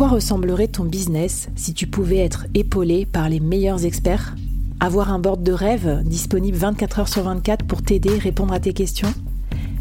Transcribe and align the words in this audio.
Quoi 0.00 0.08
ressemblerait 0.08 0.68
ton 0.68 0.84
business 0.84 1.50
si 1.56 1.74
tu 1.74 1.86
pouvais 1.86 2.16
être 2.16 2.46
épaulé 2.54 3.04
par 3.04 3.28
les 3.28 3.38
meilleurs 3.38 3.84
experts? 3.84 4.34
Avoir 4.80 5.12
un 5.12 5.18
board 5.18 5.42
de 5.42 5.52
rêve 5.52 6.02
disponible 6.06 6.56
24 6.56 7.00
heures 7.00 7.08
sur 7.08 7.24
24 7.24 7.66
pour 7.66 7.82
t'aider, 7.82 8.16
répondre 8.16 8.54
à 8.54 8.60
tes 8.60 8.72
questions? 8.72 9.12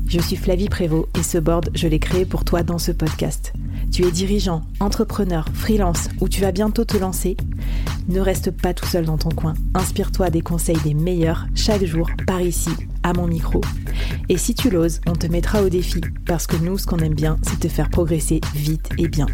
Je 0.09 0.19
suis 0.19 0.35
Flavie 0.35 0.67
Prévost 0.67 1.07
et 1.17 1.23
ce 1.23 1.37
board, 1.37 1.69
je 1.73 1.87
l'ai 1.87 1.99
créé 1.99 2.25
pour 2.25 2.43
toi 2.43 2.63
dans 2.63 2.79
ce 2.79 2.91
podcast. 2.91 3.53
Tu 3.93 4.03
es 4.03 4.11
dirigeant, 4.11 4.63
entrepreneur, 4.81 5.45
freelance 5.53 6.09
ou 6.19 6.27
tu 6.27 6.41
vas 6.41 6.51
bientôt 6.51 6.83
te 6.83 6.97
lancer? 6.97 7.37
Ne 8.09 8.19
reste 8.19 8.51
pas 8.51 8.73
tout 8.73 8.87
seul 8.87 9.05
dans 9.05 9.17
ton 9.17 9.29
coin. 9.29 9.53
Inspire-toi 9.73 10.31
des 10.31 10.41
conseils 10.41 10.81
des 10.83 10.95
meilleurs 10.95 11.47
chaque 11.55 11.85
jour 11.85 12.09
par 12.27 12.41
ici, 12.41 12.71
à 13.03 13.13
mon 13.13 13.27
micro. 13.27 13.61
Et 14.29 14.37
si 14.37 14.53
tu 14.53 14.69
l'oses, 14.69 15.01
on 15.07 15.13
te 15.13 15.27
mettra 15.27 15.63
au 15.63 15.69
défi 15.69 16.01
parce 16.25 16.47
que 16.47 16.55
nous, 16.55 16.77
ce 16.77 16.85
qu'on 16.85 16.99
aime 16.99 17.15
bien, 17.15 17.37
c'est 17.43 17.59
te 17.59 17.67
faire 17.67 17.89
progresser 17.89 18.41
vite 18.53 18.89
et 18.97 19.07
bien. 19.07 19.27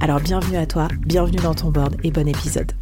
Alors 0.00 0.20
bienvenue 0.20 0.56
à 0.56 0.66
toi, 0.66 0.88
bienvenue 1.00 1.38
dans 1.38 1.54
ton 1.54 1.70
board 1.70 1.96
et 2.04 2.10
bon 2.10 2.28
épisode. 2.28 2.72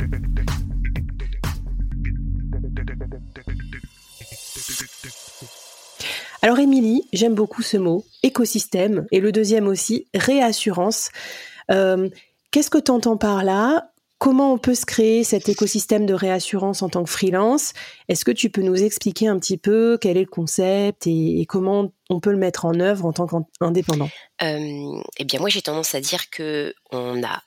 Alors 6.42 6.58
Émilie, 6.58 7.08
j'aime 7.14 7.34
beaucoup 7.34 7.62
ce 7.62 7.78
mot, 7.78 8.04
écosystème, 8.22 9.06
et 9.12 9.20
le 9.20 9.32
deuxième 9.32 9.66
aussi, 9.66 10.08
réassurance. 10.14 11.08
Euh, 11.70 12.10
qu'est-ce 12.50 12.68
que 12.68 12.76
tu 12.76 12.90
entends 12.90 13.16
par 13.16 13.44
là? 13.44 13.93
Comment 14.24 14.54
on 14.54 14.56
peut 14.56 14.74
se 14.74 14.86
créer 14.86 15.22
cet 15.22 15.50
écosystème 15.50 16.06
de 16.06 16.14
réassurance 16.14 16.80
en 16.80 16.88
tant 16.88 17.04
que 17.04 17.10
freelance? 17.10 17.74
Est-ce 18.08 18.24
que 18.24 18.30
tu 18.30 18.48
peux 18.48 18.62
nous 18.62 18.82
expliquer 18.82 19.28
un 19.28 19.38
petit 19.38 19.58
peu 19.58 19.98
quel 20.00 20.16
est 20.16 20.22
le 20.22 20.26
concept 20.26 21.06
et, 21.06 21.44
comment 21.46 21.92
on 22.08 22.20
peut 22.20 22.30
le 22.30 22.38
mettre 22.38 22.64
en 22.64 22.80
œuvre 22.80 23.04
en 23.04 23.12
tant 23.12 23.26
qu'indépendant? 23.26 24.08
Euh, 24.42 25.02
Eh 25.18 25.24
bien, 25.26 25.40
moi, 25.40 25.50
j'ai 25.50 25.60
tendance 25.60 25.94
à 25.94 26.00
dire 26.00 26.30
que 26.30 26.74
on 26.90 27.22
a 27.22 27.42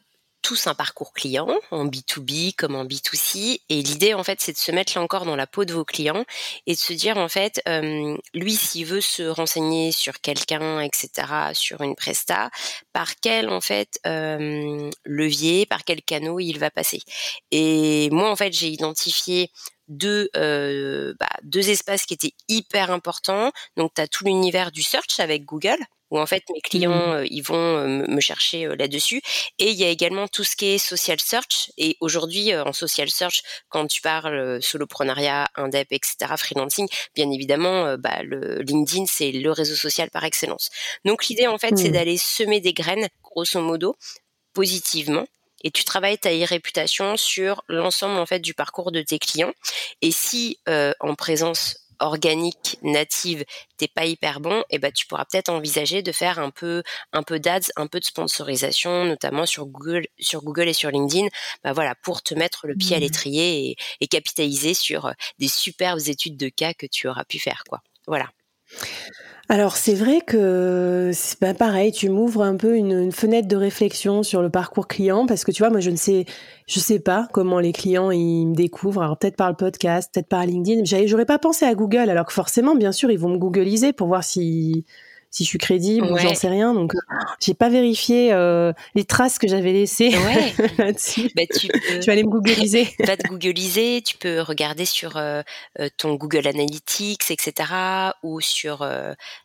tous 0.47 0.67
un 0.67 0.75
parcours 0.75 1.11
client, 1.11 1.49
en 1.71 1.87
B2B 1.87 2.55
comme 2.55 2.75
en 2.75 2.85
B2C. 2.85 3.59
Et 3.67 3.81
l'idée, 3.81 4.13
en 4.13 4.23
fait, 4.23 4.39
c'est 4.39 4.53
de 4.53 4.57
se 4.57 4.71
mettre 4.71 4.93
là 4.95 5.03
encore 5.03 5.25
dans 5.25 5.35
la 5.35 5.45
peau 5.45 5.65
de 5.65 5.73
vos 5.73 5.83
clients 5.83 6.23
et 6.67 6.73
de 6.73 6.79
se 6.79 6.93
dire, 6.93 7.17
en 7.17 7.27
fait, 7.27 7.61
euh, 7.67 8.15
lui, 8.33 8.55
s'il 8.55 8.85
veut 8.85 9.01
se 9.01 9.23
renseigner 9.23 9.91
sur 9.91 10.21
quelqu'un, 10.21 10.79
etc., 10.79 11.27
sur 11.51 11.81
une 11.81 11.95
presta, 11.95 12.49
par 12.93 13.17
quel, 13.19 13.49
en 13.49 13.59
fait, 13.59 13.99
euh, 14.07 14.89
levier, 15.03 15.65
par 15.65 15.83
quel 15.83 16.01
canot 16.01 16.39
il 16.39 16.59
va 16.59 16.71
passer? 16.71 17.01
Et 17.51 18.09
moi, 18.11 18.31
en 18.31 18.37
fait, 18.37 18.53
j'ai 18.53 18.69
identifié 18.69 19.51
deux, 19.89 20.29
euh, 20.37 21.13
bah, 21.19 21.27
deux 21.43 21.69
espaces 21.69 22.05
qui 22.05 22.13
étaient 22.13 22.33
hyper 22.47 22.89
importants. 22.91 23.51
Donc, 23.75 23.95
tu 23.95 24.01
as 24.01 24.07
tout 24.07 24.23
l'univers 24.23 24.71
du 24.71 24.81
search 24.81 25.19
avec 25.19 25.43
Google, 25.43 25.79
où 26.11 26.19
en 26.19 26.25
fait 26.25 26.43
mes 26.53 26.61
clients 26.61 27.19
mmh. 27.19 27.25
ils 27.29 27.41
vont 27.41 27.87
me 27.87 28.19
chercher 28.19 28.67
là-dessus. 28.77 29.21
Et 29.59 29.71
il 29.71 29.75
y 29.75 29.83
a 29.83 29.89
également 29.89 30.27
tout 30.27 30.43
ce 30.43 30.55
qui 30.55 30.67
est 30.67 30.77
social 30.77 31.19
search. 31.19 31.71
Et 31.77 31.97
aujourd'hui 31.99 32.55
en 32.55 32.73
social 32.73 33.09
search 33.09 33.41
quand 33.69 33.87
tu 33.87 34.01
parles 34.01 34.61
soloprenariat 34.61 35.47
indep 35.55 35.87
etc 35.91 36.33
freelancing 36.37 36.87
bien 37.15 37.29
évidemment 37.31 37.97
bah, 37.97 38.23
le 38.23 38.61
LinkedIn 38.61 39.05
c'est 39.05 39.31
le 39.31 39.51
réseau 39.51 39.75
social 39.75 40.09
par 40.09 40.23
excellence. 40.23 40.69
Donc 41.05 41.27
l'idée 41.27 41.47
en 41.47 41.57
fait 41.57 41.77
c'est 41.77 41.89
mmh. 41.89 41.93
d'aller 41.93 42.17
semer 42.17 42.61
des 42.61 42.73
graines 42.73 43.07
grosso 43.23 43.59
modo 43.59 43.97
positivement. 44.53 45.25
Et 45.63 45.71
tu 45.71 45.83
travailles 45.83 46.19
ta 46.19 46.29
réputation 46.29 47.17
sur 47.17 47.63
l'ensemble 47.67 48.19
en 48.19 48.27
fait 48.27 48.39
du 48.39 48.53
parcours 48.53 48.91
de 48.91 49.01
tes 49.01 49.17
clients. 49.17 49.53
Et 50.01 50.11
si 50.11 50.59
en 50.99 51.15
présence 51.15 51.86
organique 51.99 52.77
native 52.81 53.43
t'es 53.77 53.87
pas 53.87 54.05
hyper 54.05 54.39
bon 54.39 54.59
et 54.61 54.75
eh 54.75 54.79
ben 54.79 54.91
tu 54.91 55.07
pourras 55.07 55.25
peut-être 55.25 55.49
envisager 55.49 56.01
de 56.01 56.11
faire 56.11 56.39
un 56.39 56.49
peu 56.49 56.83
un 57.13 57.23
peu 57.23 57.39
d'ads 57.39 57.71
un 57.75 57.87
peu 57.87 57.99
de 57.99 58.05
sponsorisation 58.05 59.05
notamment 59.05 59.45
sur 59.45 59.65
Google 59.65 60.07
sur 60.19 60.43
Google 60.43 60.67
et 60.67 60.73
sur 60.73 60.91
LinkedIn 60.91 61.27
bah 61.63 61.73
voilà 61.73 61.95
pour 61.95 62.21
te 62.21 62.33
mettre 62.33 62.67
le 62.67 62.75
pied 62.75 62.95
à 62.95 62.99
mmh. 62.99 63.01
l'étrier 63.01 63.69
et, 63.69 63.75
et 64.01 64.07
capitaliser 64.07 64.73
sur 64.73 65.13
des 65.39 65.47
superbes 65.47 66.07
études 66.07 66.37
de 66.37 66.49
cas 66.49 66.73
que 66.73 66.85
tu 66.85 67.07
auras 67.07 67.25
pu 67.25 67.39
faire 67.39 67.63
quoi 67.67 67.81
voilà 68.07 68.29
alors 69.49 69.77
c'est 69.77 69.93
vrai 69.93 70.19
que 70.19 71.11
c'est 71.13 71.39
pas 71.39 71.53
pareil, 71.53 71.93
tu 71.93 72.09
m'ouvres 72.09 72.43
un 72.43 72.57
peu 72.57 72.75
une, 72.75 73.13
fenêtre 73.13 73.47
de 73.47 73.55
réflexion 73.55 74.21
sur 74.21 74.41
le 74.41 74.49
parcours 74.49 74.87
client 74.87 75.25
parce 75.25 75.45
que 75.45 75.51
tu 75.51 75.61
vois 75.61 75.69
moi 75.69 75.79
je 75.79 75.89
ne 75.89 75.95
sais 75.95 76.25
je 76.67 76.79
sais 76.79 76.99
pas 76.99 77.29
comment 77.31 77.59
les 77.59 77.71
clients 77.71 78.11
ils 78.11 78.45
me 78.45 78.53
découvrent. 78.53 79.01
Alors 79.01 79.17
peut-être 79.17 79.37
par 79.37 79.49
le 79.49 79.55
podcast, 79.55 80.11
peut-être 80.13 80.27
par 80.27 80.45
LinkedIn, 80.45 80.83
j'aurais 81.05 81.25
pas 81.25 81.39
pensé 81.39 81.65
à 81.65 81.73
Google 81.75 82.09
alors 82.09 82.25
que 82.25 82.33
forcément 82.33 82.75
bien 82.75 82.91
sûr 82.91 83.09
ils 83.09 83.19
vont 83.19 83.29
me 83.29 83.37
googliser 83.37 83.93
pour 83.93 84.07
voir 84.07 84.23
si 84.23 84.85
si 85.37 85.43
je 85.43 85.49
suis 85.49 85.59
crédible 85.59 86.07
ou 86.07 86.17
j'en 86.17 86.33
sais 86.33 86.47
rien. 86.47 86.73
Donc, 86.73 86.93
j'ai 87.39 87.53
pas 87.53 87.69
vérifié 87.69 88.33
euh, 88.33 88.73
les 88.95 89.05
traces 89.05 89.37
que 89.37 89.47
j'avais 89.47 89.71
laissées 89.71 90.09
là-dessus. 90.79 91.29
Bah, 91.35 91.43
tu, 91.45 91.67
vas 92.07 92.11
aller 92.11 92.23
me 92.23 92.29
googliser. 92.29 92.89
vas 93.05 93.17
te 93.17 93.27
googliser. 93.27 94.01
Tu 94.01 94.17
peux 94.17 94.41
regarder 94.41 94.85
sur 94.85 95.15
euh, 95.17 95.43
euh, 95.79 95.89
ton 95.97 96.15
Google 96.15 96.47
Analytics, 96.47 97.29
etc. 97.29 97.71
ou 98.23 98.41
sur 98.41 98.79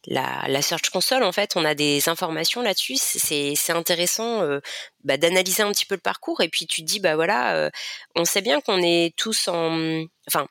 la, 0.06 0.44
la, 0.48 0.62
Search 0.62 0.88
Console. 0.88 1.24
En 1.24 1.32
fait, 1.32 1.52
on 1.56 1.64
a 1.66 1.74
des 1.74 2.08
informations 2.08 2.62
là-dessus. 2.62 2.96
C'est 2.96 3.72
intéressant 3.72 4.40
bah, 5.04 5.18
d'analyser 5.18 5.62
un 5.62 5.72
petit 5.72 5.84
peu 5.84 5.96
le 5.96 6.00
parcours. 6.00 6.40
Et 6.40 6.48
puis, 6.48 6.66
tu 6.66 6.80
te 6.80 6.86
dis, 6.86 7.00
bah 7.00 7.16
voilà, 7.16 7.70
on 8.16 8.24
sait 8.24 8.40
bien 8.40 8.62
qu'on 8.62 8.82
est 8.82 9.14
tous 9.16 9.48
en... 9.48 10.04
Enfin, 10.26 10.46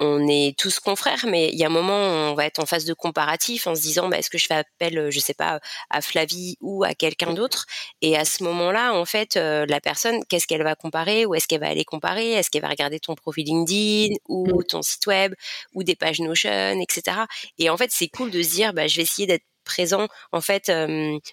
on 0.00 0.26
est 0.28 0.56
tous 0.58 0.80
confrères, 0.80 1.24
mais 1.26 1.48
il 1.52 1.58
y 1.58 1.64
a 1.64 1.66
un 1.66 1.70
moment 1.70 1.96
où 1.96 2.30
on 2.30 2.34
va 2.34 2.46
être 2.46 2.58
en 2.60 2.66
phase 2.66 2.84
de 2.84 2.94
comparatif 2.94 3.66
en 3.66 3.74
se 3.74 3.82
disant 3.82 4.08
bah, 4.08 4.18
est-ce 4.18 4.30
que 4.30 4.38
je 4.38 4.46
fais 4.46 4.54
appel, 4.54 4.98
euh, 4.98 5.10
je 5.10 5.20
sais 5.20 5.34
pas, 5.34 5.60
à 5.90 6.00
Flavie 6.00 6.56
ou 6.60 6.84
à 6.84 6.94
quelqu'un 6.94 7.32
d'autre? 7.34 7.66
Et 8.02 8.16
à 8.16 8.24
ce 8.24 8.44
moment-là, 8.44 8.94
en 8.94 9.04
fait, 9.04 9.36
euh, 9.36 9.66
la 9.68 9.80
personne, 9.80 10.24
qu'est-ce 10.28 10.46
qu'elle 10.46 10.62
va 10.62 10.74
comparer? 10.74 11.26
Où 11.26 11.34
est-ce 11.34 11.48
qu'elle 11.48 11.60
va 11.60 11.68
aller 11.68 11.84
comparer? 11.84 12.32
Est-ce 12.32 12.50
qu'elle 12.50 12.62
va 12.62 12.68
regarder 12.68 13.00
ton 13.00 13.14
profil 13.14 13.46
LinkedIn 13.46 14.14
ou 14.28 14.46
mmh. 14.46 14.64
ton 14.64 14.82
site 14.82 15.06
web 15.06 15.34
ou 15.74 15.84
des 15.84 15.96
pages 15.96 16.20
Notion, 16.20 16.80
etc. 16.80 17.18
Et 17.58 17.70
en 17.70 17.76
fait, 17.76 17.90
c'est 17.92 18.08
cool 18.08 18.30
de 18.30 18.42
se 18.42 18.50
dire 18.50 18.72
bah, 18.72 18.86
je 18.86 18.96
vais 18.96 19.02
essayer 19.02 19.26
d'être 19.26 19.44
présent 19.68 20.08
en 20.32 20.40
fait 20.40 20.72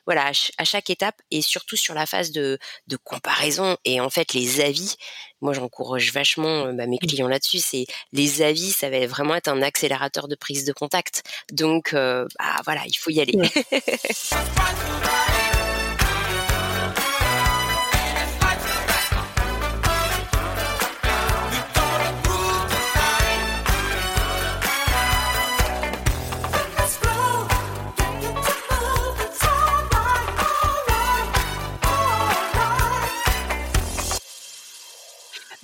voilà 0.05 0.31
à, 0.57 0.63
chaque 0.63 0.89
étape 0.89 1.15
et 1.31 1.41
surtout 1.41 1.75
sur 1.75 1.93
la 1.93 2.05
phase 2.05 2.31
de, 2.31 2.57
de 2.87 2.97
comparaison 2.97 3.77
et 3.85 4.01
en 4.01 4.09
fait 4.09 4.33
les 4.33 4.61
avis. 4.61 4.95
Moi 5.41 5.53
j'encourage 5.53 6.11
vachement 6.11 6.73
bah, 6.73 6.87
mes 6.87 6.97
clients 6.97 7.27
là-dessus 7.27 7.59
c'est 7.59 7.85
les 8.13 8.41
avis 8.41 8.71
ça 8.71 8.89
va 8.89 9.05
vraiment 9.07 9.35
être 9.35 9.47
un 9.47 9.61
accélérateur 9.61 10.27
de 10.27 10.35
prise 10.35 10.65
de 10.65 10.73
contact. 10.73 11.23
Donc 11.51 11.93
bah, 11.93 12.61
voilà 12.65 12.81
il 12.85 12.95
faut 12.95 13.11
y 13.11 13.21
aller 13.21 13.33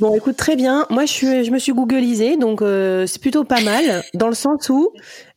Bon, 0.02 0.16
écoute, 0.16 0.36
très 0.36 0.56
bien. 0.56 0.88
Moi, 0.90 1.06
je, 1.06 1.12
suis, 1.12 1.46
je 1.46 1.52
me 1.52 1.60
suis 1.60 1.74
googlisée, 1.74 2.36
donc 2.36 2.64
euh, 2.64 3.06
c'est 3.06 3.22
plutôt 3.22 3.44
pas 3.44 3.62
mal, 3.62 4.04
dans 4.16 4.30
le 4.30 4.34
sens 4.34 4.68
où, 4.70 4.90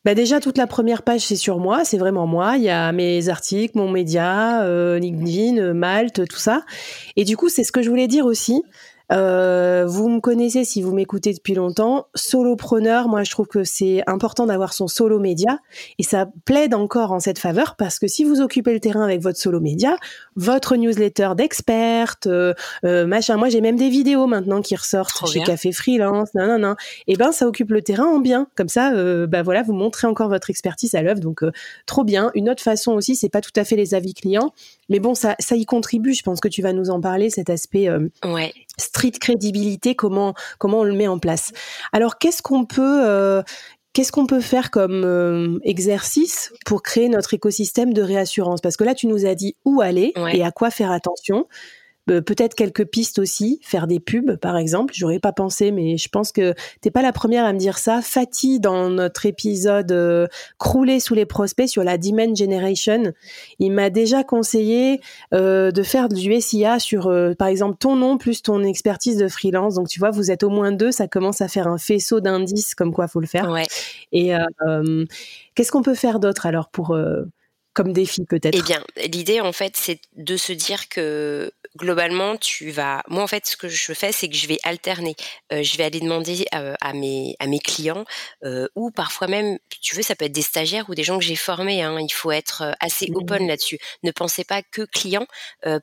bah 0.03 0.15
déjà, 0.15 0.39
toute 0.39 0.57
la 0.57 0.65
première 0.65 1.03
page, 1.03 1.21
c'est 1.21 1.35
sur 1.35 1.59
moi, 1.59 1.85
c'est 1.85 1.99
vraiment 1.99 2.25
moi. 2.25 2.57
Il 2.57 2.63
y 2.63 2.69
a 2.69 2.91
mes 2.91 3.29
articles, 3.29 3.77
mon 3.77 3.91
média, 3.91 4.63
euh, 4.63 4.97
LinkedIn, 4.97 5.75
Malte, 5.75 6.27
tout 6.27 6.39
ça. 6.39 6.63
Et 7.15 7.25
du 7.25 7.37
coup, 7.37 7.47
c'est 7.47 7.63
ce 7.63 7.71
que 7.71 7.83
je 7.83 7.91
voulais 7.91 8.07
dire 8.07 8.25
aussi. 8.25 8.63
Euh, 9.11 9.85
vous 9.85 10.09
me 10.09 10.19
connaissez 10.19 10.63
si 10.63 10.81
vous 10.81 10.93
m'écoutez 10.93 11.33
depuis 11.33 11.53
longtemps. 11.53 12.07
Solopreneur, 12.15 13.07
moi 13.07 13.23
je 13.23 13.31
trouve 13.31 13.47
que 13.47 13.63
c'est 13.63 14.03
important 14.07 14.45
d'avoir 14.47 14.73
son 14.73 14.87
solo 14.87 15.19
média 15.19 15.59
et 15.99 16.03
ça 16.03 16.27
plaide 16.45 16.73
encore 16.73 17.11
en 17.11 17.19
cette 17.19 17.37
faveur 17.39 17.75
parce 17.75 17.99
que 17.99 18.07
si 18.07 18.23
vous 18.23 18.41
occupez 18.41 18.73
le 18.73 18.79
terrain 18.79 19.03
avec 19.03 19.21
votre 19.21 19.37
solo 19.37 19.59
média, 19.59 19.97
votre 20.35 20.75
newsletter 20.75 21.29
d'experte, 21.35 22.27
euh, 22.27 22.53
euh, 22.83 23.05
machin, 23.05 23.37
moi 23.37 23.49
j'ai 23.49 23.61
même 23.61 23.77
des 23.77 23.89
vidéos 23.89 24.25
maintenant 24.25 24.61
qui 24.61 24.75
ressortent 24.75 25.27
chez 25.27 25.41
Café 25.41 25.71
Freelance, 25.71 26.33
non 26.33 26.47
non 26.47 26.59
non, 26.59 26.75
et 27.07 27.15
ben 27.15 27.31
ça 27.31 27.47
occupe 27.47 27.71
le 27.71 27.81
terrain 27.81 28.07
en 28.07 28.19
bien. 28.19 28.47
Comme 28.55 28.69
ça, 28.69 28.91
bah 29.27 29.43
voilà, 29.43 29.61
vous 29.61 29.73
montrez 29.73 30.07
encore 30.07 30.29
votre 30.29 30.49
expertise 30.49 30.95
à 30.95 31.01
l'œuvre, 31.01 31.19
donc 31.19 31.43
trop 31.85 32.03
bien. 32.03 32.31
Une 32.33 32.49
autre 32.49 32.63
façon 32.63 32.93
aussi, 32.93 33.15
c'est 33.15 33.29
pas 33.29 33.41
tout 33.41 33.51
à 33.55 33.63
fait 33.63 33.75
les 33.75 33.93
avis 33.93 34.13
clients, 34.13 34.53
Mais 34.89 34.99
bon, 34.99 35.15
ça, 35.15 35.35
ça 35.39 35.55
y 35.55 35.65
contribue. 35.65 36.13
Je 36.13 36.23
pense 36.23 36.39
que 36.39 36.47
tu 36.47 36.61
vas 36.61 36.73
nous 36.73 36.89
en 36.89 36.99
parler, 36.99 37.29
cet 37.29 37.49
aspect 37.49 37.89
ouais. 38.23 38.53
Street 38.77 39.13
crédibilité, 39.19 39.95
comment 39.95 40.33
comment 40.57 40.79
on 40.79 40.83
le 40.83 40.93
met 40.93 41.07
en 41.07 41.19
place. 41.19 41.51
Alors, 41.93 42.17
qu'est-ce 42.17 42.41
qu'on 42.41 42.65
peut 42.65 43.43
Qu'est-ce 43.93 44.11
qu'on 44.11 44.27
peut 44.27 44.41
faire 44.41 44.71
comme 44.71 45.61
exercice 45.63 46.51
pour 46.65 46.83
créer 46.83 47.07
notre 47.07 47.33
écosystème 47.33 47.93
de 47.93 48.01
réassurance? 48.01 48.59
Parce 48.59 48.75
que 48.75 48.83
là, 48.83 48.93
tu 48.93 49.07
nous 49.07 49.25
as 49.25 49.35
dit 49.35 49.55
où 49.63 49.79
aller 49.79 50.11
et 50.33 50.43
à 50.43 50.51
quoi 50.51 50.69
faire 50.69 50.91
attention. 50.91 51.47
Euh, 52.09 52.21
peut-être 52.21 52.53
quelques 52.53 52.85
pistes 52.85 53.19
aussi, 53.19 53.59
faire 53.63 53.87
des 53.87 53.99
pubs 53.99 54.37
par 54.37 54.57
exemple. 54.57 54.93
J'aurais 54.95 55.19
pas 55.19 55.31
pensé, 55.31 55.71
mais 55.71 55.97
je 55.97 56.07
pense 56.09 56.31
que 56.31 56.53
t'es 56.81 56.91
pas 56.91 57.01
la 57.01 57.11
première 57.11 57.45
à 57.45 57.53
me 57.53 57.57
dire 57.57 57.77
ça. 57.77 58.01
Fatih, 58.01 58.59
dans 58.59 58.89
notre 58.89 59.25
épisode 59.25 59.91
euh, 59.91 60.27
croulé 60.59 60.99
sous 60.99 61.15
les 61.15 61.25
prospects 61.25 61.67
sur 61.67 61.83
la 61.83 61.97
Demand 61.97 62.35
Generation, 62.35 63.13
il 63.59 63.71
m'a 63.71 63.89
déjà 63.89 64.23
conseillé 64.23 65.01
euh, 65.33 65.71
de 65.71 65.83
faire 65.83 66.09
du 66.09 66.39
SIA 66.39 66.79
sur, 66.79 67.11
par 67.37 67.47
exemple, 67.47 67.77
ton 67.79 67.95
nom 67.95 68.17
plus 68.17 68.41
ton 68.41 68.63
expertise 68.63 69.17
de 69.17 69.27
freelance. 69.27 69.75
Donc 69.75 69.87
tu 69.87 69.99
vois, 69.99 70.11
vous 70.11 70.31
êtes 70.31 70.43
au 70.43 70.49
moins 70.49 70.71
deux, 70.71 70.91
ça 70.91 71.07
commence 71.07 71.41
à 71.41 71.47
faire 71.47 71.67
un 71.67 71.77
faisceau 71.77 72.19
d'indices 72.19 72.75
comme 72.75 72.93
quoi 72.93 73.07
faut 73.07 73.19
le 73.19 73.27
faire. 73.27 73.49
Ouais. 73.49 73.65
Et 74.11 74.31
qu'est-ce 75.55 75.71
qu'on 75.71 75.81
peut 75.81 75.95
faire 75.95 76.19
d'autre 76.19 76.45
alors 76.45 76.69
pour 76.69 76.95
comme 77.75 77.91
défi 77.91 78.25
peut-être 78.25 78.55
Eh 78.57 78.61
bien, 78.61 78.83
l'idée 79.11 79.41
en 79.41 79.51
fait, 79.51 79.75
c'est 79.75 79.99
de 80.15 80.37
se 80.37 80.53
dire 80.53 80.87
que 80.87 81.51
globalement, 81.75 82.37
tu 82.37 82.71
vas. 82.71 83.03
Moi, 83.09 83.21
en 83.21 83.27
fait, 83.27 83.45
ce 83.45 83.57
que 83.57 83.67
je 83.67 83.93
fais, 83.93 84.13
c'est 84.13 84.29
que 84.29 84.35
je 84.35 84.47
vais 84.47 84.57
alterner. 84.63 85.13
Euh, 85.51 85.61
je 85.61 85.77
vais 85.77 85.83
aller 85.83 85.99
demander 85.99 86.45
euh, 86.55 86.73
à, 86.79 86.93
mes 86.93 87.35
à 87.39 87.47
mes 87.47 87.59
clients, 87.59 88.05
euh, 88.45 88.67
ou 88.75 88.91
parfois 88.91 89.27
même, 89.27 89.59
tu 89.81 89.95
veux, 89.95 90.01
ça 90.01 90.15
peut 90.15 90.25
être 90.25 90.31
des 90.31 90.41
stagiaires 90.41 90.89
ou 90.89 90.95
des 90.95 91.03
gens 91.03 91.19
que 91.19 91.25
j'ai 91.25 91.35
formés. 91.35 91.83
Hein, 91.83 91.99
il 91.99 92.13
faut 92.13 92.31
être 92.31 92.75
assez 92.79 93.11
mmh 93.11 93.15
open 93.17 93.47
là-dessus. 93.47 93.77
Ne 94.03 94.11
pensez 94.11 94.45
pas 94.45 94.61
que 94.63 94.83
client, 94.83 95.27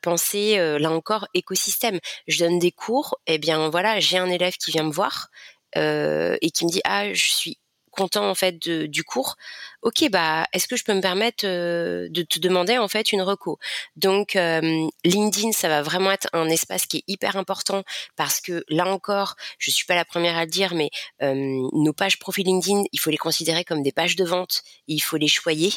pensez 0.03 0.57
là 0.57 0.91
encore 0.91 1.29
écosystème. 1.35 1.99
Je 2.27 2.39
donne 2.45 2.59
des 2.59 2.73
cours, 2.73 3.19
et 3.27 3.35
eh 3.35 3.39
bien 3.39 3.69
voilà, 3.69 4.01
j'ai 4.01 4.19
un 4.19 4.31
élève 4.31 4.55
qui 4.57 4.71
vient 4.71 4.85
me 4.85 4.93
voir. 4.93 5.29
et 5.77 6.51
qui 6.55 6.65
me 6.65 6.71
dit 6.71 6.81
ah 6.85 7.13
je 7.13 7.29
suis 7.29 7.59
content 7.93 8.29
en 8.29 8.35
fait 8.35 8.61
de, 8.67 8.87
du 8.87 9.05
cours, 9.05 9.37
ok 9.83 10.09
bah 10.11 10.47
est-ce 10.53 10.69
que 10.69 10.77
je 10.77 10.85
peux 10.85 10.95
me 10.95 11.01
permettre 11.01 11.45
euh, 11.45 12.09
de 12.09 12.23
te 12.23 12.39
demander 12.39 12.79
en 12.79 12.89
fait 12.89 13.13
une 13.13 13.21
reco? 13.21 13.59
Donc 13.97 14.37
euh, 14.37 14.87
LinkedIn 15.05 15.53
ça 15.53 15.69
va 15.69 15.83
vraiment 15.83 16.13
être 16.13 16.29
un 16.33 16.49
espace 16.49 16.87
qui 16.87 16.99
est 16.99 17.05
hyper 17.09 17.37
important 17.37 17.83
parce 18.17 18.41
que 18.41 18.65
là 18.69 18.87
encore 18.87 19.35
je 19.59 19.71
suis 19.71 19.85
pas 19.85 19.97
la 19.97 20.05
première 20.05 20.37
à 20.37 20.45
le 20.45 20.51
dire 20.51 20.75
mais 20.75 20.91
euh, 21.23 21.35
nos 21.73 21.93
pages 21.93 22.19
profil 22.19 22.47
LinkedIn 22.47 22.85
il 22.93 23.01
faut 23.01 23.11
les 23.11 23.17
considérer 23.17 23.65
comme 23.65 23.83
des 23.83 23.93
pages 23.93 24.17
de 24.17 24.25
vente, 24.25 24.63
il 24.87 25.01
faut 25.01 25.17
les 25.17 25.29
choyer. 25.29 25.73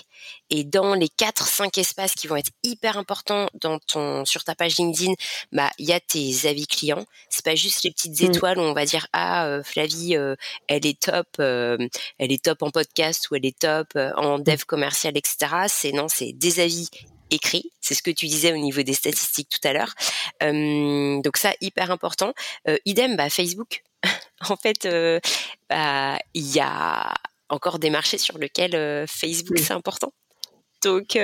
Et 0.50 0.64
dans 0.64 0.94
les 0.94 1.10
quatre 1.10 1.48
cinq 1.48 1.78
espaces 1.78 2.14
qui 2.14 2.28
vont 2.28 2.36
être 2.36 2.52
hyper 2.64 2.98
importants 2.98 3.48
dans 3.56 3.80
ton 3.80 4.24
sur 4.26 4.44
ta 4.44 4.54
page 4.54 4.78
LinkedIn 4.78 5.14
bah 5.52 5.72
il 5.80 5.88
y 5.88 5.94
a 5.94 6.00
tes 6.00 6.48
avis 6.48 6.68
clients. 6.68 7.06
C'est 7.30 7.44
pas 7.44 7.56
juste 7.56 7.84
les 7.84 7.92
petites 7.92 8.22
mmh. 8.22 8.26
étoiles 8.26 8.60
où 8.60 8.62
on 8.62 8.74
va 8.74 8.86
dire 8.86 9.08
ah 9.14 9.60
Flavie 9.64 10.14
elle 10.68 10.86
est 10.86 11.00
top 11.00 11.28
elle 11.40 12.32
est 12.32 12.44
top 12.44 12.62
en 12.62 12.70
podcast 12.70 13.32
ou 13.32 13.36
elle 13.36 13.46
est 13.46 13.58
top 13.58 13.95
euh, 13.95 13.95
en 13.98 14.40
dev 14.40 14.64
commercial, 14.66 15.18
etc. 15.18 15.38
C'est 15.68 15.92
non, 15.92 16.08
c'est 16.08 16.34
des 16.34 16.60
avis 16.60 16.90
écrits. 17.32 17.72
C'est 17.82 17.94
ce 17.94 18.04
que 18.04 18.12
tu 18.12 18.28
disais 18.28 18.54
au 18.54 18.58
niveau 18.58 18.82
des 18.84 18.94
statistiques 18.94 19.50
tout 19.50 19.68
à 19.68 19.74
l'heure. 19.74 19.94
Euh, 20.44 21.22
donc 21.22 21.38
ça, 21.38 21.54
hyper 21.62 21.92
important. 21.92 22.34
Euh, 22.68 22.78
idem, 22.86 23.16
bah, 23.16 23.30
Facebook. 23.30 23.84
en 24.50 24.56
fait, 24.56 24.88
bah, 25.70 26.18
il 26.34 26.56
y 26.56 26.60
a 26.60 27.14
encore 27.50 27.80
des 27.80 27.90
marchés 27.90 28.18
sur 28.18 28.38
lesquels 28.38 29.08
Facebook 29.08 29.58
c'est 29.60 29.74
important. 29.74 30.12
Donc, 30.84 31.18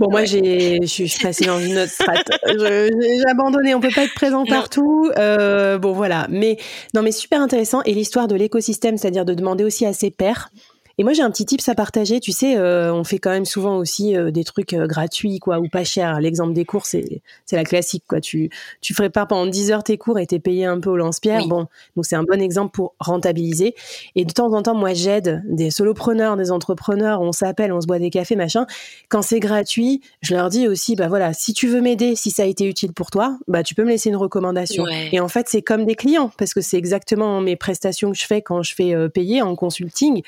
bon, 0.00 0.10
moi, 0.10 0.24
j'ai, 0.24 0.78
je 0.80 0.86
suis 0.86 1.08
passée 1.22 1.44
dans 1.44 1.60
une 1.60 1.78
autre 1.78 1.92
strate. 1.92 2.28
j'ai 2.48 3.22
abandonné. 3.30 3.72
On 3.76 3.80
peut 3.80 3.92
pas 3.94 4.04
être 4.04 4.14
présent 4.14 4.44
partout. 4.44 5.12
bon, 5.16 5.92
voilà. 5.92 6.26
Mais 6.30 6.56
non, 6.94 7.02
mais 7.02 7.12
super 7.12 7.40
intéressant. 7.40 7.82
Et 7.82 7.94
l'histoire 7.94 8.26
de 8.26 8.34
l'écosystème, 8.34 8.96
c'est-à-dire 8.96 9.24
de 9.24 9.34
demander 9.34 9.62
aussi 9.62 9.86
à 9.86 9.92
ses 9.92 10.10
pairs 10.10 10.48
et 10.96 11.04
moi, 11.04 11.12
j'ai 11.12 11.22
un 11.22 11.30
petit 11.30 11.44
tips 11.44 11.68
à 11.68 11.74
partager. 11.74 12.20
Tu 12.20 12.30
sais, 12.30 12.56
euh, 12.56 12.92
on 12.92 13.02
fait 13.02 13.18
quand 13.18 13.30
même 13.30 13.44
souvent 13.44 13.76
aussi 13.76 14.16
euh, 14.16 14.30
des 14.30 14.44
trucs 14.44 14.74
euh, 14.74 14.86
gratuits, 14.86 15.40
quoi, 15.40 15.58
ou 15.58 15.68
pas 15.68 15.82
chers. 15.82 16.20
L'exemple 16.20 16.52
des 16.52 16.64
cours, 16.64 16.86
c'est 16.86 17.22
c'est 17.46 17.56
la 17.56 17.64
classique, 17.64 18.04
quoi. 18.08 18.20
Tu 18.20 18.50
tu 18.80 18.94
ferais 18.94 19.10
pas 19.10 19.26
pendant 19.26 19.46
10 19.46 19.72
heures 19.72 19.82
tes 19.82 19.98
cours 19.98 20.18
et 20.18 20.26
t'es 20.26 20.38
payé 20.38 20.66
un 20.66 20.78
peu 20.78 20.90
au 20.90 20.96
lance-pierre. 20.96 21.48
Bon, 21.48 21.66
donc 21.96 22.06
c'est 22.06 22.16
un 22.16 22.22
bon 22.22 22.40
exemple 22.40 22.70
pour 22.72 22.94
rentabiliser. 23.00 23.74
Et 24.14 24.24
de 24.24 24.32
temps 24.32 24.52
en 24.52 24.62
temps, 24.62 24.74
moi, 24.74 24.94
j'aide 24.94 25.42
des 25.48 25.70
solopreneurs, 25.70 26.36
des 26.36 26.52
entrepreneurs. 26.52 27.20
On 27.20 27.32
s'appelle, 27.32 27.72
on 27.72 27.80
se 27.80 27.86
boit 27.86 27.98
des 27.98 28.10
cafés, 28.10 28.36
machin. 28.36 28.66
Quand 29.08 29.22
c'est 29.22 29.40
gratuit, 29.40 30.00
je 30.20 30.34
leur 30.34 30.48
dis 30.48 30.68
aussi, 30.68 30.94
bah 30.94 31.08
voilà, 31.08 31.32
si 31.32 31.54
tu 31.54 31.66
veux 31.66 31.80
m'aider, 31.80 32.14
si 32.14 32.30
ça 32.30 32.44
a 32.44 32.46
été 32.46 32.66
utile 32.66 32.92
pour 32.92 33.10
toi, 33.10 33.36
bah 33.48 33.64
tu 33.64 33.74
peux 33.74 33.82
me 33.82 33.90
laisser 33.90 34.10
une 34.10 34.16
recommandation. 34.16 34.86
Et 35.10 35.18
en 35.18 35.28
fait, 35.28 35.48
c'est 35.48 35.62
comme 35.62 35.86
des 35.86 35.96
clients 35.96 36.30
parce 36.38 36.54
que 36.54 36.60
c'est 36.60 36.76
exactement 36.76 37.40
mes 37.40 37.56
prestations 37.56 38.12
que 38.12 38.18
je 38.18 38.26
fais 38.26 38.42
quand 38.42 38.62
je 38.62 38.74
fais 38.74 39.08
payer 39.08 39.42
en 39.42 39.56
consulting. 39.56 40.22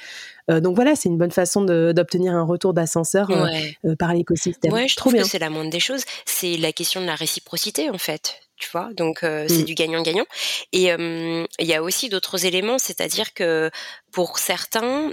Euh, 0.50 0.60
donc 0.60 0.76
voilà, 0.76 0.94
c'est 0.96 1.08
une 1.08 1.18
bonne 1.18 1.30
façon 1.30 1.62
d'obtenir 1.62 2.34
un 2.34 2.44
retour 2.44 2.72
d'ascenseur 2.74 3.30
euh, 3.30 3.46
euh, 3.84 3.96
par 3.96 4.14
l'écosystème. 4.14 4.72
Ouais, 4.72 4.88
je 4.88 4.96
trouve 4.96 5.14
que 5.14 5.24
c'est 5.24 5.38
la 5.38 5.50
moindre 5.50 5.70
des 5.70 5.80
choses. 5.80 6.04
C'est 6.24 6.56
la 6.56 6.72
question 6.72 7.00
de 7.00 7.06
la 7.06 7.14
réciprocité 7.14 7.90
en 7.90 7.98
fait 7.98 8.40
tu 8.58 8.70
vois 8.72 8.88
donc 8.96 9.18
c'est 9.20 9.48
mmh. 9.50 9.64
du 9.64 9.74
gagnant-gagnant 9.74 10.24
et 10.72 10.86
il 10.88 11.66
y 11.66 11.74
a 11.74 11.82
aussi 11.82 12.08
d'autres 12.08 12.46
éléments 12.46 12.78
c'est-à-dire 12.78 13.34
que 13.34 13.70
pour 14.12 14.38
certains 14.38 15.10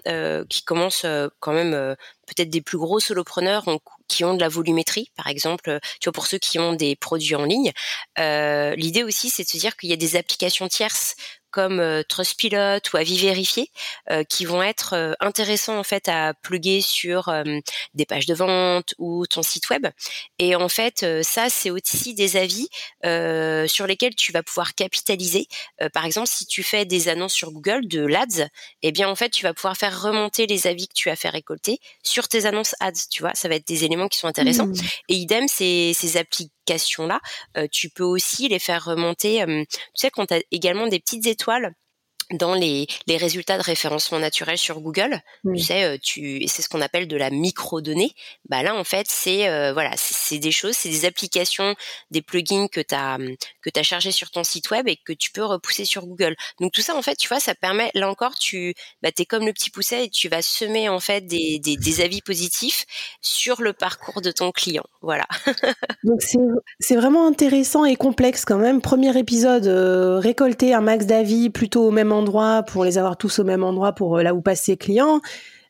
qui 0.47 0.63
commencent 0.63 1.05
quand 1.41 1.51
même 1.51 1.97
peut-être 2.33 2.49
des 2.49 2.61
plus 2.61 2.77
gros 2.77 2.99
solopreneurs 2.99 3.65
qui 4.07 4.23
ont 4.23 4.33
de 4.33 4.39
la 4.39 4.49
volumétrie 4.49 5.11
par 5.15 5.27
exemple 5.27 5.79
tu 5.99 6.07
vois 6.07 6.13
pour 6.13 6.27
ceux 6.27 6.37
qui 6.37 6.59
ont 6.59 6.73
des 6.73 6.95
produits 6.95 7.35
en 7.35 7.45
ligne 7.45 7.71
l'idée 8.17 9.03
aussi 9.03 9.29
c'est 9.29 9.43
de 9.43 9.49
se 9.49 9.57
dire 9.57 9.77
qu'il 9.77 9.89
y 9.89 9.93
a 9.93 9.97
des 9.97 10.15
applications 10.15 10.67
tierces 10.67 11.15
comme 11.53 11.79
euh, 11.79 12.01
Trustpilot 12.03 12.79
ou 12.93 12.97
Avis 12.97 13.17
Vérifié 13.19 13.69
euh, 14.11 14.23
qui 14.25 14.43
vont 14.43 14.61
être 14.61 14.93
euh, 14.93 15.13
intéressants 15.21 15.77
en 15.77 15.83
fait 15.83 16.09
à 16.09 16.33
pluguer 16.33 16.81
sur 16.81 17.31
des 17.93 18.05
pages 18.05 18.25
de 18.25 18.33
vente 18.33 18.95
ou 18.97 19.25
ton 19.27 19.43
site 19.43 19.69
web. 19.69 19.85
Et 20.39 20.55
en 20.55 20.67
fait, 20.67 21.05
ça 21.21 21.49
c'est 21.49 21.69
aussi 21.69 22.15
des 22.15 22.35
avis 22.35 22.67
sur 23.69 23.85
lesquels 23.85 24.15
tu 24.15 24.31
vas 24.31 24.41
pouvoir 24.41 24.73
capitaliser. 24.73 25.47
par 25.93 26.05
exemple, 26.05 26.27
si 26.27 26.47
tu 26.47 26.63
fais 26.63 26.85
des 26.85 27.07
annonces 27.07 27.33
sur 27.33 27.51
Google 27.51 27.87
de 27.87 28.03
l'ADS, 28.03 28.47
eh 28.81 28.91
bien 28.91 29.07
en 29.07 29.15
fait 29.15 29.29
tu 29.29 29.43
vas 29.43 29.53
pouvoir 29.53 29.77
faire 29.77 30.01
remonter 30.01 30.47
les 30.47 30.65
avis 30.65 30.87
que 30.87 30.93
tu 30.95 31.11
as 31.11 31.15
fait 31.15 31.29
récolter 31.29 31.79
sur 32.01 32.22
tes 32.27 32.45
annonces 32.45 32.75
ads. 32.79 32.91
Tu 33.11 33.21
vois, 33.21 33.33
ça 33.33 33.47
va 33.47 33.55
être 33.55 33.67
des 33.67 33.85
éléments 33.85 34.07
qui 34.07 34.17
sont 34.17 34.27
intéressants. 34.27 34.67
Mmh. 34.67 34.75
Et 35.09 35.15
idem, 35.15 35.47
ces, 35.47 35.93
ces 35.93 36.17
applications-là, 36.17 37.19
tu 37.71 37.89
peux 37.89 38.03
aussi 38.03 38.47
les 38.47 38.59
faire 38.59 38.85
remonter. 38.85 39.43
tu 39.45 39.77
sais, 39.95 40.09
quand 40.09 40.27
tu 40.27 40.35
as 40.35 40.41
également 40.51 40.87
des 40.87 40.99
petites 40.99 41.27
étoiles 41.27 41.73
dans 42.31 42.53
les, 42.53 42.87
les, 43.07 43.17
résultats 43.17 43.57
de 43.57 43.63
référencement 43.63 44.19
naturel 44.19 44.57
sur 44.57 44.79
Google, 44.81 45.21
tu 45.53 45.61
sais, 45.61 45.83
euh, 45.83 45.97
tu, 46.01 46.47
c'est 46.47 46.61
ce 46.61 46.69
qu'on 46.69 46.81
appelle 46.81 47.07
de 47.07 47.17
la 47.17 47.29
micro-donnée. 47.29 48.13
Bah 48.49 48.63
là, 48.63 48.75
en 48.75 48.83
fait, 48.83 49.07
c'est 49.09 49.49
euh, 49.49 49.73
voilà, 49.73 49.91
c'est 50.33 50.39
des 50.39 50.51
choses, 50.51 50.75
c'est 50.75 50.89
des 50.89 51.05
applications, 51.05 51.75
des 52.09 52.21
plugins 52.21 52.67
que 52.67 52.81
tu 52.81 52.95
as 52.95 53.17
que 53.61 53.69
as 53.75 53.83
chargé 53.83 54.11
sur 54.11 54.31
ton 54.31 54.43
site 54.43 54.71
web 54.71 54.87
et 54.87 54.97
que 54.97 55.13
tu 55.13 55.31
peux 55.31 55.43
repousser 55.43 55.85
sur 55.85 56.05
Google. 56.05 56.35
Donc 56.59 56.71
tout 56.71 56.81
ça, 56.81 56.95
en 56.95 57.01
fait, 57.01 57.15
tu 57.15 57.27
vois, 57.27 57.39
ça 57.39 57.53
permet, 57.53 57.91
là 57.93 58.09
encore, 58.09 58.35
tu 58.35 58.73
bah, 59.01 59.09
es 59.17 59.25
comme 59.25 59.45
le 59.45 59.53
petit 59.53 59.69
pousset 59.69 60.05
et 60.05 60.09
tu 60.09 60.29
vas 60.29 60.41
semer 60.41 60.89
en 60.89 60.99
fait 60.99 61.21
des, 61.21 61.59
des, 61.59 61.77
des 61.77 62.01
avis 62.01 62.21
positifs 62.21 62.85
sur 63.21 63.61
le 63.61 63.73
parcours 63.73 64.21
de 64.21 64.31
ton 64.31 64.51
client. 64.51 64.83
Voilà. 65.01 65.25
Donc 66.03 66.21
c'est 66.79 66.95
vraiment 66.95 67.27
intéressant 67.27 67.85
et 67.85 67.95
complexe 67.95 68.45
quand 68.45 68.57
même. 68.57 68.81
Premier 68.81 69.17
épisode, 69.17 69.67
euh, 69.67 70.19
récolter 70.19 70.73
un 70.73 70.81
max 70.81 71.05
d'avis 71.05 71.49
plutôt 71.49 71.87
au 71.87 71.91
même 71.91 72.11
endroit 72.11 72.63
pour 72.63 72.85
les 72.85 72.97
avoir 72.97 73.17
tous 73.17 73.39
au 73.39 73.43
même 73.43 73.63
endroit 73.63 73.93
pour 73.93 74.17
euh, 74.17 74.23
là 74.23 74.33
où 74.33 74.41
passent 74.41 74.63
ses 74.63 74.77
clients. 74.77 75.21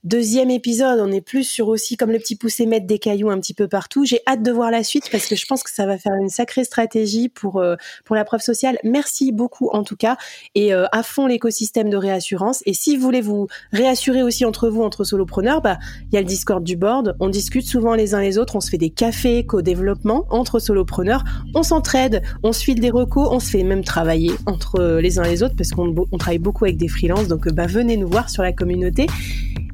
Deuxième 0.04 0.52
épisode, 0.52 1.00
on 1.00 1.14
est 1.14 1.22
plus 1.22 1.46
sur 1.46 1.70
aussi 1.70 1.96
comme 1.96 2.12
le 2.12 2.20
petit 2.20 2.36
poussé 2.36 2.66
mettre 2.66 2.86
des 2.86 3.00
cailloux 3.00 3.30
un 3.30 3.40
petit 3.40 3.54
peu 3.54 3.70
partout. 3.70 4.04
J'ai 4.04 4.20
hâte 4.28 4.44
de 4.44 4.52
voir 4.52 4.70
la 4.70 4.84
suite 4.84 5.10
parce 5.10 5.28
que 5.28 5.38
je 5.38 5.46
pense 5.46 5.64
que 5.64 5.72
ça 5.72 5.86
va 5.86 5.98
faire 5.98 6.12
une 6.22 6.28
sacrée 6.28 6.66
stratégie 6.66 7.30
pour 7.30 7.62
euh, 7.62 7.78
pour 8.04 8.18
la 8.18 8.26
preuve 8.26 8.42
sociale. 8.42 8.78
Merci 8.84 9.32
beaucoup 9.32 9.70
en 9.72 9.84
tout 9.84 9.96
cas 9.96 10.18
et 10.56 10.74
euh, 10.74 10.88
à 10.92 11.04
fond 11.04 11.26
l'écosystème 11.26 11.90
de 11.90 11.96
réassurance. 11.96 12.64
Et 12.66 12.74
si 12.74 12.98
vous 12.98 13.02
voulez 13.02 13.22
vous 13.22 13.48
réassurer 13.72 14.24
aussi 14.24 14.44
entre 14.44 14.68
vous 14.68 14.84
entre 14.84 15.06
solopreneurs, 15.06 15.62
bah 15.62 15.80
il 16.12 16.16
y 16.16 16.18
a 16.18 16.20
le 16.22 16.28
Discord 16.28 16.66
du 16.66 16.76
board. 16.76 17.16
On 17.22 17.30
discute 17.30 17.66
souvent 17.66 17.94
les 17.94 18.14
uns 18.14 18.20
les 18.20 18.38
autres. 18.38 18.58
On 18.58 18.62
se 18.62 18.70
fait 18.70 18.78
des 18.78 18.90
cafés 18.90 19.46
co-développement 19.46 20.26
entre 20.32 20.60
solopreneurs. 20.60 21.24
On 21.56 21.64
s'entraide, 21.64 22.24
on 22.44 22.52
se 22.52 22.62
file 22.62 22.82
des 22.82 22.90
recos, 22.90 23.30
on 23.32 23.40
se 23.40 23.52
fait 23.52 23.64
même 23.64 23.86
travailler 23.86 24.34
entre 24.48 25.00
les 25.02 25.18
uns 25.18 25.24
les 25.24 25.44
autres 25.44 25.56
parce 25.56 25.70
qu'on 25.70 25.96
on 26.12 26.18
travaille 26.18 26.40
beaucoup 26.40 26.66
avec 26.66 26.76
des 26.76 26.90
freelances. 26.90 27.30
Donc 27.30 27.48
bah 27.54 27.68
venez 27.68 27.96
nous 27.96 28.10
voir 28.10 28.30
sur 28.30 28.44
la 28.44 28.52
communauté. 28.52 29.08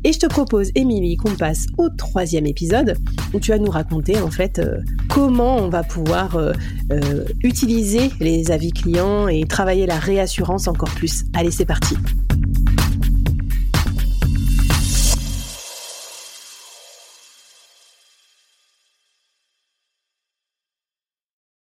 Et 0.04 0.14
je 0.14 0.20
te 0.20 0.28
propose, 0.28 0.72
Émilie, 0.76 1.18
qu'on 1.18 1.36
passe 1.36 1.66
au 1.78 1.90
troisième 1.90 2.46
épisode 2.46 2.96
où 3.34 3.40
tu 3.40 3.52
vas 3.52 3.58
nous 3.58 3.70
raconter 3.70 4.20
en 4.22 4.32
fait 4.32 4.60
euh, 4.60 4.78
comment 5.10 5.58
on 5.58 5.68
va 5.68 5.84
pouvoir 5.84 6.38
euh, 6.38 6.54
euh, 6.92 7.26
utiliser 7.44 8.10
les 8.22 8.52
avis 8.52 8.72
clients 8.72 9.28
et 9.28 9.44
travailler 9.44 9.86
la 9.86 10.00
réassurance 10.00 10.68
encore 10.70 10.92
plus. 10.92 11.26
Allez, 11.34 11.52
c'est 11.52 11.66
parti. 11.66 11.96